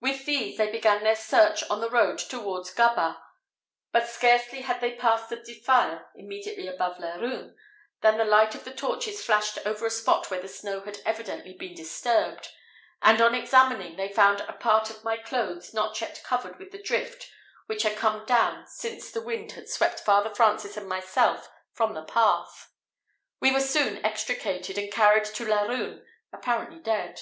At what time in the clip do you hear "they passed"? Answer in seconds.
4.80-5.28